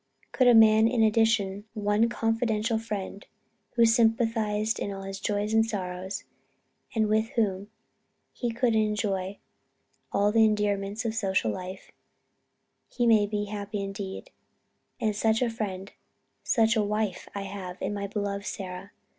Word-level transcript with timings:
Could 0.31 0.47
a 0.47 0.55
man 0.55 0.87
have 0.87 0.95
in 0.95 1.03
addition, 1.03 1.65
one 1.75 2.09
confidential 2.09 2.79
friend, 2.79 3.23
who 3.75 3.85
sympathized 3.85 4.79
in 4.79 4.91
all 4.91 5.03
his 5.03 5.19
joys 5.19 5.53
and 5.53 5.63
sorrows, 5.63 6.23
and 6.95 7.07
with 7.07 7.29
whom 7.35 7.69
he 8.33 8.49
could 8.49 8.73
enjoy 8.75 9.37
all 10.11 10.31
the 10.31 10.43
endearments 10.43 11.05
of 11.05 11.13
social 11.13 11.51
life, 11.51 11.91
he 12.89 13.05
might 13.05 13.29
be 13.29 13.45
happy 13.45 13.79
indeed 13.83 14.31
and 14.99 15.15
such 15.15 15.39
a 15.39 15.51
friend, 15.51 15.91
such 16.41 16.75
a 16.75 16.81
wife 16.81 17.29
I 17.35 17.43
have, 17.43 17.79
in 17.79 17.93
my 17.93 18.07
beloved 18.07 18.47
Sarah. 18.47 18.93